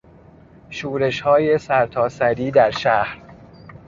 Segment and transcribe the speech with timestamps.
[0.69, 3.19] شورشهای سرتاسری در شهر